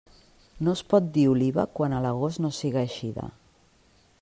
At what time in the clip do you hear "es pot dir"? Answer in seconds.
0.77-1.25